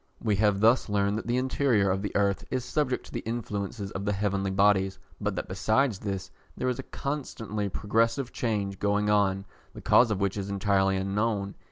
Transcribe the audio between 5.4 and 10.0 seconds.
besides this there is a constantly progressive change going on, the